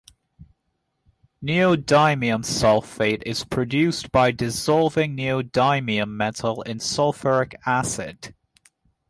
[1.43, 8.33] Neodymium sulfate is produced by dissolving neodymium metal in sulfuric acid.